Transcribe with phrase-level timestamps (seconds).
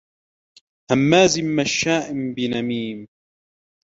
[0.91, 3.07] هَمَّازٍ مَّشَّاء بِنَمِيمٍ